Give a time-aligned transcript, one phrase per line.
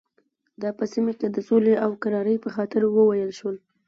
[0.61, 3.55] دا په سیمه کې د سولې او کرارۍ په خاطر وویل شول.